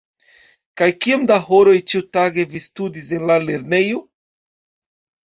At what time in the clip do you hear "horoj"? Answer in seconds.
1.49-1.75